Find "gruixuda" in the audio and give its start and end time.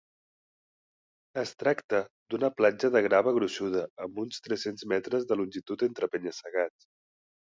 3.37-3.83